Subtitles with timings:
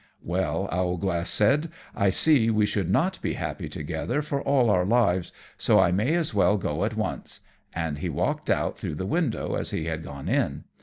[0.23, 5.31] "Well," Owlglass said, "I see we should not be happy together for all our lives,
[5.59, 7.39] so I may as well go at once;"
[7.71, 10.63] and he walked out through the window as he had gone in.